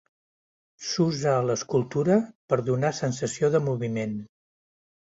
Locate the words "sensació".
3.05-3.55